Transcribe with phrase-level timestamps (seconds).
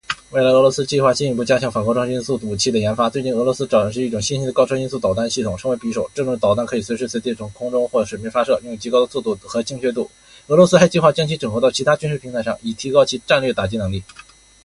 [0.31, 3.07] 未来，俄罗斯计划进一步加强反高超音速武器的研发。
[3.07, 6.09] 最近，俄罗斯展示了一种新型的高超音速导弹系统，称为“匕首”。
[6.15, 10.09] 这种导弹可以随时随地从空中或水面发射，具有极高的速度和精确度。
[10.47, 14.03] 俄罗斯还计划将其整合到其他军事平台上，以提高其战略打击能力。